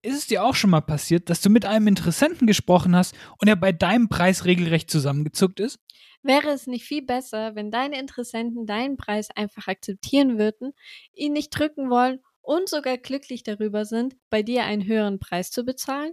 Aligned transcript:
Ist 0.00 0.16
es 0.16 0.26
dir 0.28 0.44
auch 0.44 0.54
schon 0.54 0.70
mal 0.70 0.80
passiert, 0.80 1.28
dass 1.28 1.40
du 1.40 1.50
mit 1.50 1.64
einem 1.64 1.88
Interessenten 1.88 2.46
gesprochen 2.46 2.94
hast 2.94 3.16
und 3.38 3.48
er 3.48 3.56
bei 3.56 3.72
deinem 3.72 4.08
Preis 4.08 4.44
regelrecht 4.44 4.90
zusammengezuckt 4.90 5.58
ist? 5.58 5.80
Wäre 6.22 6.50
es 6.50 6.68
nicht 6.68 6.84
viel 6.84 7.02
besser, 7.02 7.56
wenn 7.56 7.72
deine 7.72 7.98
Interessenten 7.98 8.64
deinen 8.64 8.96
Preis 8.96 9.28
einfach 9.34 9.66
akzeptieren 9.66 10.38
würden, 10.38 10.72
ihn 11.14 11.32
nicht 11.32 11.50
drücken 11.50 11.90
wollen 11.90 12.20
und 12.42 12.68
sogar 12.68 12.96
glücklich 12.96 13.42
darüber 13.42 13.84
sind, 13.84 14.14
bei 14.30 14.42
dir 14.42 14.64
einen 14.64 14.86
höheren 14.86 15.18
Preis 15.18 15.50
zu 15.50 15.64
bezahlen? 15.64 16.12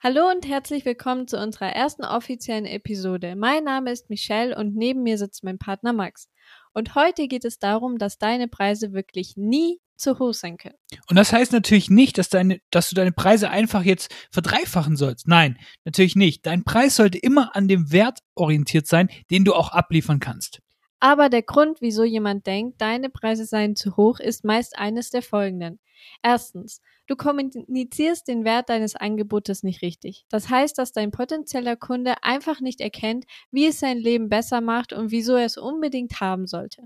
Hallo 0.00 0.28
und 0.28 0.46
herzlich 0.46 0.84
willkommen 0.84 1.28
zu 1.28 1.38
unserer 1.38 1.70
ersten 1.70 2.04
offiziellen 2.04 2.66
Episode. 2.66 3.36
Mein 3.36 3.64
Name 3.64 3.92
ist 3.92 4.10
Michelle 4.10 4.54
und 4.56 4.74
neben 4.74 5.02
mir 5.02 5.16
sitzt 5.16 5.44
mein 5.44 5.58
Partner 5.58 5.92
Max. 5.92 6.28
Und 6.74 6.94
heute 6.94 7.28
geht 7.28 7.44
es 7.44 7.58
darum, 7.58 7.98
dass 7.98 8.18
deine 8.18 8.48
Preise 8.48 8.92
wirklich 8.92 9.36
nie 9.36 9.78
zu 9.96 10.18
hoch 10.18 10.34
sein 10.34 10.56
können. 10.56 10.74
Und 11.08 11.16
das 11.16 11.32
heißt 11.32 11.52
natürlich 11.52 11.90
nicht, 11.90 12.18
dass, 12.18 12.28
deine, 12.28 12.60
dass 12.70 12.88
du 12.88 12.94
deine 12.94 13.12
Preise 13.12 13.50
einfach 13.50 13.84
jetzt 13.84 14.12
verdreifachen 14.30 14.96
sollst. 14.96 15.28
Nein, 15.28 15.58
natürlich 15.84 16.16
nicht. 16.16 16.46
Dein 16.46 16.64
Preis 16.64 16.96
sollte 16.96 17.18
immer 17.18 17.54
an 17.54 17.68
dem 17.68 17.92
Wert 17.92 18.18
orientiert 18.34 18.86
sein, 18.86 19.08
den 19.30 19.44
du 19.44 19.54
auch 19.54 19.70
abliefern 19.70 20.18
kannst. 20.18 20.60
Aber 21.04 21.28
der 21.28 21.42
Grund, 21.42 21.80
wieso 21.80 22.04
jemand 22.04 22.46
denkt, 22.46 22.80
deine 22.80 23.10
Preise 23.10 23.44
seien 23.44 23.74
zu 23.74 23.96
hoch, 23.96 24.20
ist 24.20 24.44
meist 24.44 24.78
eines 24.78 25.10
der 25.10 25.22
folgenden. 25.22 25.80
Erstens, 26.22 26.80
du 27.08 27.16
kommunizierst 27.16 28.28
den 28.28 28.44
Wert 28.44 28.68
deines 28.68 28.94
Angebotes 28.94 29.64
nicht 29.64 29.82
richtig. 29.82 30.24
Das 30.28 30.48
heißt, 30.48 30.78
dass 30.78 30.92
dein 30.92 31.10
potenzieller 31.10 31.74
Kunde 31.74 32.22
einfach 32.22 32.60
nicht 32.60 32.80
erkennt, 32.80 33.24
wie 33.50 33.66
es 33.66 33.80
sein 33.80 33.98
Leben 33.98 34.28
besser 34.28 34.60
macht 34.60 34.92
und 34.92 35.10
wieso 35.10 35.34
er 35.34 35.46
es 35.46 35.56
unbedingt 35.58 36.20
haben 36.20 36.46
sollte. 36.46 36.84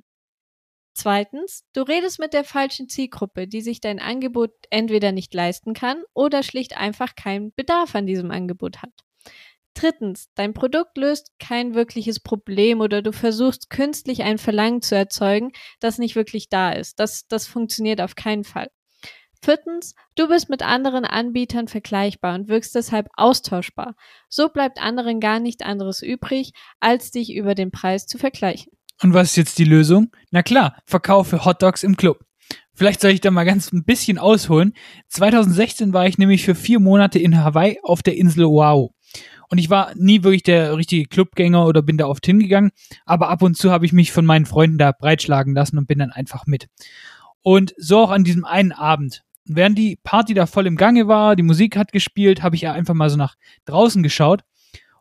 Zweitens, 0.94 1.66
du 1.74 1.82
redest 1.82 2.18
mit 2.18 2.32
der 2.32 2.44
falschen 2.44 2.88
Zielgruppe, 2.88 3.46
die 3.46 3.60
sich 3.60 3.82
dein 3.82 3.98
Angebot 3.98 4.52
entweder 4.70 5.12
nicht 5.12 5.34
leisten 5.34 5.74
kann 5.74 6.02
oder 6.14 6.42
schlicht 6.42 6.74
einfach 6.78 7.16
keinen 7.16 7.52
Bedarf 7.54 7.94
an 7.94 8.06
diesem 8.06 8.30
Angebot 8.30 8.80
hat. 8.80 8.92
Drittens, 9.76 10.30
dein 10.34 10.54
Produkt 10.54 10.96
löst 10.96 11.32
kein 11.38 11.74
wirkliches 11.74 12.18
Problem 12.18 12.80
oder 12.80 13.02
du 13.02 13.12
versuchst 13.12 13.68
künstlich 13.68 14.22
ein 14.22 14.38
Verlangen 14.38 14.80
zu 14.80 14.96
erzeugen, 14.96 15.52
das 15.80 15.98
nicht 15.98 16.16
wirklich 16.16 16.48
da 16.48 16.70
ist. 16.70 16.98
Das, 16.98 17.28
das 17.28 17.46
funktioniert 17.46 18.00
auf 18.00 18.14
keinen 18.14 18.44
Fall. 18.44 18.68
Viertens, 19.44 19.94
du 20.14 20.28
bist 20.28 20.48
mit 20.48 20.62
anderen 20.62 21.04
Anbietern 21.04 21.68
vergleichbar 21.68 22.34
und 22.34 22.48
wirkst 22.48 22.74
deshalb 22.74 23.08
austauschbar. 23.16 23.94
So 24.30 24.48
bleibt 24.48 24.80
anderen 24.80 25.20
gar 25.20 25.40
nicht 25.40 25.62
anderes 25.62 26.00
übrig, 26.00 26.52
als 26.80 27.10
dich 27.10 27.34
über 27.34 27.54
den 27.54 27.70
Preis 27.70 28.06
zu 28.06 28.16
vergleichen. 28.16 28.72
Und 29.02 29.12
was 29.12 29.28
ist 29.28 29.36
jetzt 29.36 29.58
die 29.58 29.64
Lösung? 29.64 30.10
Na 30.30 30.42
klar, 30.42 30.78
verkaufe 30.86 31.44
Hotdogs 31.44 31.82
im 31.82 31.98
Club. 31.98 32.24
Vielleicht 32.72 33.02
soll 33.02 33.10
ich 33.10 33.20
da 33.20 33.30
mal 33.30 33.44
ganz 33.44 33.72
ein 33.72 33.84
bisschen 33.84 34.16
ausholen. 34.16 34.72
2016 35.08 35.92
war 35.92 36.06
ich 36.06 36.16
nämlich 36.16 36.44
für 36.44 36.54
vier 36.54 36.80
Monate 36.80 37.18
in 37.18 37.36
Hawaii 37.36 37.78
auf 37.82 38.02
der 38.02 38.16
Insel 38.16 38.46
Oahu. 38.46 38.95
Und 39.48 39.58
ich 39.58 39.70
war 39.70 39.92
nie 39.94 40.22
wirklich 40.22 40.42
der 40.42 40.76
richtige 40.76 41.06
Clubgänger 41.06 41.66
oder 41.66 41.82
bin 41.82 41.98
da 41.98 42.06
oft 42.06 42.26
hingegangen, 42.26 42.72
aber 43.04 43.28
ab 43.28 43.42
und 43.42 43.56
zu 43.56 43.70
habe 43.70 43.86
ich 43.86 43.92
mich 43.92 44.12
von 44.12 44.26
meinen 44.26 44.46
Freunden 44.46 44.78
da 44.78 44.92
breitschlagen 44.92 45.54
lassen 45.54 45.78
und 45.78 45.86
bin 45.86 45.98
dann 45.98 46.12
einfach 46.12 46.46
mit. 46.46 46.68
Und 47.42 47.74
so 47.76 47.98
auch 47.98 48.10
an 48.10 48.24
diesem 48.24 48.44
einen 48.44 48.72
Abend. 48.72 49.22
Während 49.44 49.78
die 49.78 49.98
Party 50.02 50.34
da 50.34 50.46
voll 50.46 50.66
im 50.66 50.76
Gange 50.76 51.06
war, 51.06 51.36
die 51.36 51.44
Musik 51.44 51.76
hat 51.76 51.92
gespielt, 51.92 52.42
habe 52.42 52.56
ich 52.56 52.62
ja 52.62 52.72
einfach 52.72 52.94
mal 52.94 53.10
so 53.10 53.16
nach 53.16 53.36
draußen 53.64 54.02
geschaut 54.02 54.42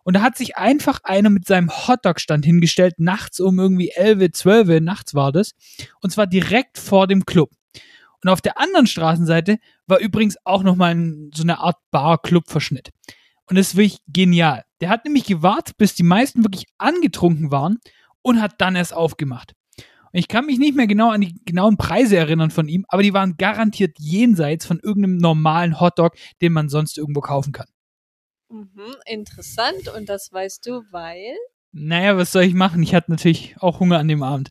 und 0.05 0.13
da 0.13 0.21
hat 0.21 0.37
sich 0.37 0.55
einfach 0.55 0.99
einer 1.03 1.31
mit 1.31 1.47
seinem 1.47 1.71
Hotdog-Stand 1.71 2.45
hingestellt, 2.45 2.99
nachts 2.99 3.39
um 3.39 3.57
irgendwie 3.57 3.89
11, 3.89 4.33
12 4.33 4.79
nachts 4.79 5.15
war 5.15 5.31
das. 5.31 5.55
Und 5.99 6.11
zwar 6.11 6.27
direkt 6.27 6.77
vor 6.77 7.07
dem 7.07 7.25
Club. 7.25 7.49
Und 8.23 8.29
auf 8.29 8.39
der 8.39 8.59
anderen 8.59 8.85
Straßenseite 8.85 9.57
war 9.87 9.97
übrigens 9.97 10.37
auch 10.43 10.61
nochmal 10.61 10.95
so 11.33 11.41
eine 11.41 11.57
Art 11.57 11.77
Bar-Club-Verschnitt. 11.89 12.91
Und 13.47 13.57
das 13.57 13.69
ist 13.69 13.75
wirklich 13.75 13.99
genial. 14.07 14.63
Der 14.81 14.89
hat 14.89 15.05
nämlich 15.05 15.25
gewartet, 15.25 15.77
bis 15.77 15.95
die 15.95 16.03
meisten 16.03 16.43
wirklich 16.43 16.65
angetrunken 16.77 17.51
waren 17.51 17.77
und 18.21 18.41
hat 18.41 18.59
dann 18.59 18.75
erst 18.75 18.93
aufgemacht. 18.93 19.53
Und 19.77 20.19
ich 20.19 20.27
kann 20.27 20.45
mich 20.45 20.57
nicht 20.57 20.75
mehr 20.75 20.87
genau 20.87 21.11
an 21.11 21.21
die 21.21 21.35
genauen 21.45 21.77
Preise 21.77 22.17
erinnern 22.17 22.49
von 22.49 22.67
ihm, 22.67 22.85
aber 22.87 23.03
die 23.03 23.13
waren 23.13 23.37
garantiert 23.37 23.97
jenseits 23.99 24.65
von 24.65 24.79
irgendeinem 24.79 25.17
normalen 25.17 25.79
Hotdog, 25.79 26.15
den 26.41 26.53
man 26.53 26.69
sonst 26.69 26.97
irgendwo 26.97 27.21
kaufen 27.21 27.51
kann. 27.51 27.67
Mhm, 28.49 28.95
interessant. 29.05 29.89
Und 29.95 30.09
das 30.09 30.31
weißt 30.31 30.65
du, 30.65 30.83
weil? 30.91 31.35
Naja, 31.71 32.17
was 32.17 32.31
soll 32.31 32.43
ich 32.43 32.53
machen? 32.53 32.81
Ich 32.81 32.95
hatte 32.95 33.11
natürlich 33.11 33.55
auch 33.59 33.79
Hunger 33.79 33.99
an 33.99 34.07
dem 34.07 34.23
Abend. 34.23 34.49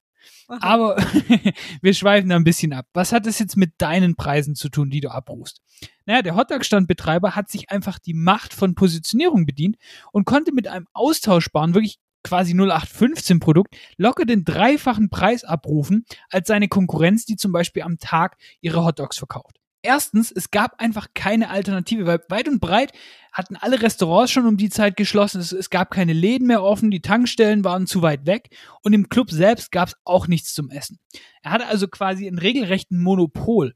Aber 0.48 0.96
wir 1.82 1.94
schweifen 1.94 2.28
da 2.28 2.36
ein 2.36 2.44
bisschen 2.44 2.72
ab. 2.72 2.86
Was 2.92 3.12
hat 3.12 3.26
es 3.26 3.38
jetzt 3.38 3.56
mit 3.56 3.74
deinen 3.78 4.16
Preisen 4.16 4.54
zu 4.54 4.68
tun, 4.68 4.90
die 4.90 5.00
du 5.00 5.10
abrufst? 5.10 5.60
Naja, 6.06 6.22
der 6.22 6.36
Hotdog-Standbetreiber 6.36 7.34
hat 7.34 7.50
sich 7.50 7.70
einfach 7.70 7.98
die 7.98 8.14
Macht 8.14 8.54
von 8.54 8.74
Positionierung 8.74 9.46
bedient 9.46 9.76
und 10.12 10.26
konnte 10.26 10.52
mit 10.52 10.68
einem 10.68 10.86
austauschbaren, 10.92 11.74
wirklich 11.74 11.98
quasi 12.22 12.52
0815 12.54 13.38
Produkt 13.38 13.76
locker 13.96 14.24
den 14.24 14.44
dreifachen 14.44 15.10
Preis 15.10 15.44
abrufen 15.44 16.04
als 16.30 16.48
seine 16.48 16.68
Konkurrenz, 16.68 17.26
die 17.26 17.36
zum 17.36 17.52
Beispiel 17.52 17.82
am 17.82 17.98
Tag 17.98 18.36
ihre 18.60 18.84
Hotdogs 18.84 19.18
verkauft. 19.18 19.60
Erstens, 19.86 20.32
es 20.32 20.50
gab 20.50 20.80
einfach 20.80 21.08
keine 21.12 21.50
Alternative, 21.50 22.06
weil 22.06 22.20
weit 22.30 22.48
und 22.48 22.58
breit 22.58 22.92
hatten 23.32 23.54
alle 23.54 23.82
Restaurants 23.82 24.32
schon 24.32 24.46
um 24.46 24.56
die 24.56 24.70
Zeit 24.70 24.96
geschlossen. 24.96 25.42
Es, 25.42 25.52
es 25.52 25.68
gab 25.68 25.90
keine 25.90 26.14
Läden 26.14 26.46
mehr 26.46 26.62
offen, 26.62 26.90
die 26.90 27.02
Tankstellen 27.02 27.64
waren 27.64 27.86
zu 27.86 28.00
weit 28.00 28.24
weg 28.24 28.48
und 28.82 28.94
im 28.94 29.10
Club 29.10 29.30
selbst 29.30 29.70
gab 29.72 29.88
es 29.88 29.96
auch 30.04 30.26
nichts 30.26 30.54
zum 30.54 30.70
Essen. 30.70 30.98
Er 31.42 31.50
hatte 31.50 31.66
also 31.66 31.86
quasi 31.86 32.26
einen 32.26 32.38
regelrechten 32.38 32.98
Monopol. 32.98 33.74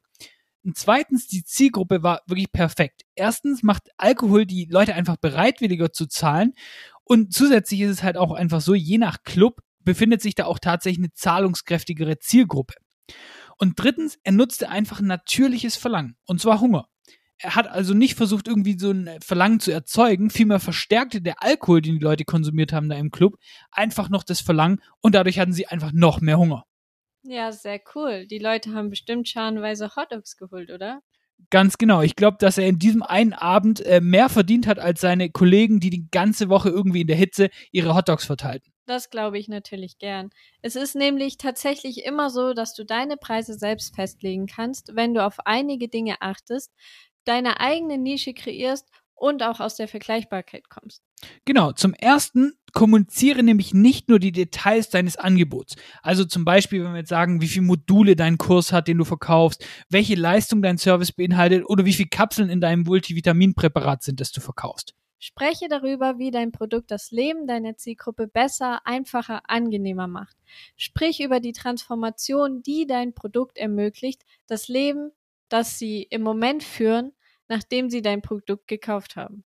Und 0.65 0.79
zweitens, 0.79 1.27
die 1.27 1.45
Zielgruppe 1.45 2.03
war 2.03 2.23
wirklich 2.27 2.53
perfekt. 2.53 3.03
Erstens 3.15 3.63
macht 3.63 3.91
Alkohol 3.99 4.47
die 4.47 4.67
Leute 4.71 4.95
einfach 4.95 5.19
bereitwilliger 5.19 5.93
zu 5.93 6.07
zahlen 6.07 6.55
und 7.05 7.35
zusätzlich 7.35 7.83
ist 7.83 7.91
es 7.91 8.03
halt 8.03 8.17
auch 8.17 8.33
einfach 8.33 8.63
so, 8.63 8.75
je 8.75 8.97
nach 8.97 9.25
Club 9.25 9.61
befindet 9.85 10.23
sich 10.23 10.35
da 10.35 10.47
auch 10.47 10.59
tatsächlich 10.59 11.05
eine 11.05 11.13
zahlungskräftigere 11.13 12.19
Zielgruppe. 12.19 12.77
Und 13.59 13.75
drittens, 13.77 14.19
er 14.23 14.33
nutzte 14.33 14.69
einfach 14.69 15.01
ein 15.01 15.07
natürliches 15.07 15.77
Verlangen, 15.77 16.17
und 16.27 16.41
zwar 16.41 16.61
Hunger. 16.61 16.89
Er 17.41 17.55
hat 17.55 17.69
also 17.69 17.95
nicht 17.95 18.17
versucht, 18.17 18.49
irgendwie 18.49 18.79
so 18.79 18.91
ein 18.91 19.19
Verlangen 19.21 19.61
zu 19.61 19.71
erzeugen, 19.71 20.31
vielmehr 20.31 20.59
verstärkte 20.59 21.21
der 21.21 21.43
Alkohol, 21.43 21.81
den 21.81 21.99
die 21.99 22.05
Leute 22.05 22.25
konsumiert 22.25 22.73
haben 22.73 22.89
da 22.89 22.97
im 22.97 23.13
Club, 23.13 23.37
einfach 23.71 24.09
noch 24.09 24.25
das 24.25 24.41
Verlangen 24.41 24.81
und 25.01 25.15
dadurch 25.15 25.39
hatten 25.39 25.53
sie 25.53 25.67
einfach 25.67 25.93
noch 25.93 26.21
mehr 26.21 26.39
Hunger. 26.39 26.65
Ja, 27.23 27.53
sehr 27.53 27.81
cool. 27.95 28.27
Die 28.27 28.39
Leute 28.39 28.73
haben 28.73 28.91
bestimmt 28.91 29.29
scharenweise 29.29 29.95
Hotdogs 29.95 30.37
geholt, 30.37 30.71
oder? 30.71 31.03
Ganz 31.51 31.79
genau. 31.79 32.03
Ich 32.03 32.17
glaube, 32.17 32.39
dass 32.41 32.59
er 32.59 32.67
in 32.67 32.79
diesem 32.79 33.03
einen 33.03 33.33
Abend 33.33 33.81
äh, 33.81 34.01
mehr 34.01 34.29
verdient 34.29 34.67
hat 34.67 34.79
als 34.79 35.01
seine 35.01 35.31
Kollegen, 35.31 35.79
die 35.79 35.91
die 35.91 36.09
ganze 36.11 36.49
Woche 36.49 36.69
irgendwie 36.69 37.03
in 37.03 37.07
der 37.07 37.17
Hitze 37.17 37.51
ihre 37.71 37.95
Hotdogs 37.95 38.25
verteilten. 38.25 38.73
Das 38.89 39.11
glaube 39.11 39.39
ich 39.39 39.49
natürlich 39.49 39.99
gern. 39.99 40.31
Es 40.63 40.75
ist 40.75 40.95
nämlich 40.95 41.37
tatsächlich 41.37 42.07
immer 42.07 42.31
so, 42.31 42.55
dass 42.55 42.73
du 42.73 42.87
deine 42.87 43.19
Preise 43.19 43.53
selbst 43.53 43.95
festlegen 43.95 44.47
kannst, 44.47 44.97
wenn 44.97 45.13
du 45.13 45.23
auf 45.23 45.41
einige 45.45 45.89
Dinge 45.89 46.23
achtest, 46.23 46.73
deine 47.25 47.61
eigene 47.61 47.99
Nische 47.99 48.33
kreierst 48.33 48.89
und 49.15 49.43
auch 49.43 49.61
aus 49.61 49.77
der 49.77 49.89
Vergleichbarkeit 49.89 50.71
kommst. 50.71 51.03
Genau, 51.45 51.73
zum 51.73 51.93
ersten 51.93 52.55
kommuniziere 52.73 53.43
nämlich 53.43 53.75
nicht 53.75 54.09
nur 54.09 54.21
die 54.21 54.33
Details 54.33 54.89
deines 54.89 55.19
Angebots. 55.19 55.77
Also 56.01 56.25
zum 56.25 56.47
Beispiel, 56.47 56.83
wenn 56.83 56.93
wir 56.93 57.01
jetzt 57.01 57.11
sagen, 57.11 57.43
wie 57.43 57.49
viele 57.49 57.67
Module 57.67 58.17
dein 58.17 58.39
Kurs 58.39 58.73
hat, 58.73 58.89
den 58.89 58.97
du 58.97 59.05
verkaufst, 59.05 59.67
welche 59.91 60.15
Leistung 60.15 60.63
dein 60.63 60.79
Service 60.79 61.13
beinhaltet 61.13 61.67
oder 61.67 61.85
wie 61.85 61.93
viele 61.93 62.09
Kapseln 62.09 62.49
in 62.49 62.63
deinem 62.63 62.85
Multivitaminpräparat 62.85 64.03
sind, 64.03 64.19
das 64.21 64.33
du 64.33 64.41
verkaufst. 64.41 64.95
Spreche 65.19 65.69
darüber, 65.69 66.19
wie 66.19 66.31
dein 66.31 66.53
Produkt 66.53 66.91
das 66.91 67.11
Leben 67.11 67.47
deiner 67.47 67.77
Zielgruppe 67.77 68.29
besser, 68.29 68.87
einfacher, 68.87 69.43
angenehmer 69.49 70.07
macht. 70.07 70.37
Sprich 70.77 71.21
über 71.21 71.41
die 71.41 71.53
Transformation, 71.53 72.63
die 72.63 72.87
dein 72.87 73.15
Produkt 73.15 73.59
ermöglicht, 73.59 74.23
das 74.47 74.69
Leben, 74.69 75.11
das 75.49 75.79
sie 75.79 76.03
im 76.03 76.23
Moment 76.23 76.63
führen, 76.63 77.13
nachdem 77.49 77.91
sie 77.91 78.03
dein 78.03 78.23
Produkt 78.23 78.69
gekauft 78.69 79.17
haben. 79.17 79.45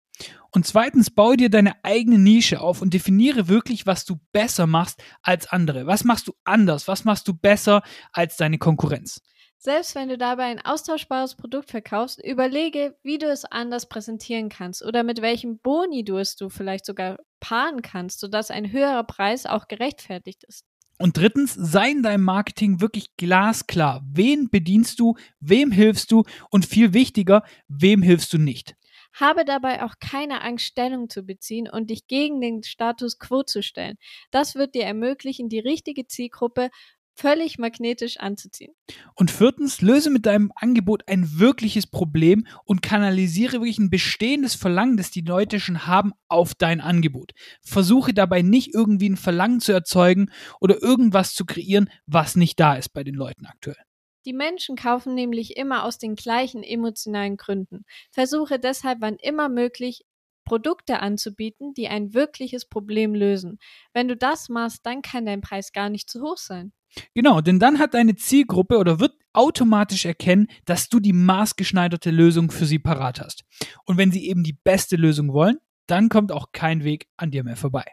Und 0.51 0.65
zweitens, 0.65 1.09
baue 1.09 1.35
dir 1.35 1.49
deine 1.49 1.83
eigene 1.83 2.17
Nische 2.17 2.61
auf 2.61 2.81
und 2.81 2.93
definiere 2.93 3.47
wirklich, 3.47 3.85
was 3.85 4.05
du 4.05 4.19
besser 4.31 4.67
machst 4.67 5.03
als 5.21 5.47
andere. 5.47 5.87
Was 5.87 6.03
machst 6.05 6.27
du 6.27 6.33
anders? 6.43 6.87
Was 6.87 7.03
machst 7.03 7.27
du 7.27 7.33
besser 7.33 7.81
als 8.13 8.37
deine 8.37 8.57
Konkurrenz? 8.57 9.21
Selbst 9.65 9.95
wenn 9.95 10.09
du 10.09 10.17
dabei 10.19 10.43
ein 10.43 10.63
austauschbares 10.63 11.33
Produkt 11.33 11.71
verkaufst, 11.71 12.23
überlege, 12.23 12.95
wie 13.01 13.17
du 13.17 13.25
es 13.25 13.45
anders 13.45 13.89
präsentieren 13.89 14.47
kannst 14.47 14.85
oder 14.85 15.01
mit 15.01 15.23
welchem 15.23 15.57
Boni 15.57 16.03
du 16.03 16.17
es 16.17 16.35
du 16.35 16.49
vielleicht 16.49 16.85
sogar 16.85 17.17
paaren 17.39 17.81
kannst, 17.81 18.19
sodass 18.19 18.51
ein 18.51 18.71
höherer 18.71 19.03
Preis 19.05 19.47
auch 19.47 19.67
gerechtfertigt 19.67 20.43
ist. 20.43 20.65
Und 20.99 21.17
drittens, 21.17 21.55
sei 21.55 21.89
in 21.89 22.03
deinem 22.03 22.23
Marketing 22.23 22.79
wirklich 22.79 23.17
glasklar. 23.17 24.03
Wen 24.07 24.51
bedienst 24.51 24.99
du, 24.99 25.15
wem 25.39 25.71
hilfst 25.71 26.11
du 26.11 26.25
und 26.51 26.67
viel 26.67 26.93
wichtiger, 26.93 27.41
wem 27.67 28.03
hilfst 28.03 28.31
du 28.33 28.37
nicht. 28.37 28.75
Habe 29.13 29.45
dabei 29.45 29.83
auch 29.83 29.95
keine 29.99 30.43
Angst, 30.43 30.65
Stellung 30.65 31.09
zu 31.09 31.23
beziehen 31.23 31.67
und 31.67 31.89
dich 31.89 32.05
gegen 32.05 32.39
den 32.39 32.61
Status 32.61 33.17
quo 33.17 33.41
zu 33.41 33.63
stellen. 33.63 33.97
Das 34.29 34.53
wird 34.53 34.75
dir 34.75 34.83
ermöglichen, 34.83 35.49
die 35.49 35.59
richtige 35.59 36.05
Zielgruppe 36.05 36.69
völlig 37.15 37.57
magnetisch 37.57 38.17
anzuziehen. 38.17 38.73
Und 39.15 39.31
viertens, 39.31 39.81
löse 39.81 40.09
mit 40.09 40.25
deinem 40.25 40.51
Angebot 40.55 41.07
ein 41.07 41.39
wirkliches 41.39 41.87
Problem 41.87 42.45
und 42.65 42.81
kanalisiere 42.81 43.53
wirklich 43.53 43.79
ein 43.79 43.89
bestehendes 43.89 44.55
Verlangen, 44.55 44.97
das 44.97 45.11
die 45.11 45.21
Leute 45.21 45.59
schon 45.59 45.87
haben, 45.87 46.13
auf 46.27 46.53
dein 46.53 46.81
Angebot. 46.81 47.31
Versuche 47.61 48.13
dabei 48.13 48.41
nicht 48.41 48.73
irgendwie 48.73 49.09
ein 49.09 49.17
Verlangen 49.17 49.61
zu 49.61 49.71
erzeugen 49.71 50.29
oder 50.59 50.81
irgendwas 50.81 51.33
zu 51.33 51.45
kreieren, 51.45 51.89
was 52.05 52.35
nicht 52.35 52.59
da 52.59 52.75
ist 52.75 52.89
bei 52.89 53.03
den 53.03 53.15
Leuten 53.15 53.45
aktuell. 53.45 53.77
Die 54.25 54.33
Menschen 54.33 54.75
kaufen 54.75 55.13
nämlich 55.13 55.55
immer 55.55 55.83
aus 55.83 55.99
den 55.99 56.15
gleichen 56.15 56.63
emotionalen 56.63 57.37
Gründen. 57.37 57.85
Versuche 58.11 58.59
deshalb, 58.59 58.99
wann 59.01 59.17
immer 59.17 59.49
möglich, 59.49 60.03
Produkte 60.45 60.99
anzubieten, 60.99 61.73
die 61.73 61.87
ein 61.87 62.13
wirkliches 62.13 62.65
Problem 62.67 63.15
lösen. 63.15 63.59
Wenn 63.93 64.07
du 64.07 64.15
das 64.15 64.49
machst, 64.49 64.85
dann 64.85 65.01
kann 65.01 65.25
dein 65.25 65.41
Preis 65.41 65.71
gar 65.73 65.89
nicht 65.89 66.09
zu 66.09 66.21
hoch 66.21 66.37
sein. 66.37 66.71
Genau, 67.13 67.41
denn 67.41 67.59
dann 67.59 67.79
hat 67.79 67.93
deine 67.93 68.15
Zielgruppe 68.15 68.77
oder 68.77 68.99
wird 68.99 69.13
automatisch 69.33 70.05
erkennen, 70.05 70.47
dass 70.65 70.89
du 70.89 70.99
die 70.99 71.13
maßgeschneiderte 71.13 72.11
Lösung 72.11 72.51
für 72.51 72.65
sie 72.65 72.79
parat 72.79 73.19
hast. 73.19 73.43
Und 73.85 73.97
wenn 73.97 74.11
sie 74.11 74.27
eben 74.27 74.43
die 74.43 74.57
beste 74.63 74.95
Lösung 74.95 75.33
wollen, 75.33 75.57
dann 75.87 76.09
kommt 76.09 76.31
auch 76.31 76.51
kein 76.51 76.83
Weg 76.83 77.07
an 77.17 77.31
dir 77.31 77.43
mehr 77.43 77.57
vorbei. 77.57 77.85